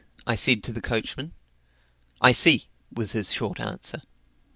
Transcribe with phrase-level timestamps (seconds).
[0.25, 1.31] I said to the coachman.
[2.21, 4.01] "I see," was his short answer.